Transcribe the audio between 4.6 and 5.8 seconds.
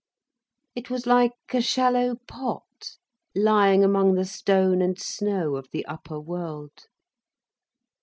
and snow of